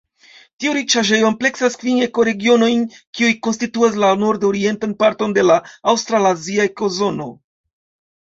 [0.61, 2.81] Tiu riĉaĵejo ampleksas kvin ekoregionojn
[3.19, 5.59] kiuj konstituas la nordorientan parton de la
[5.95, 7.29] aŭstralazia ekozono.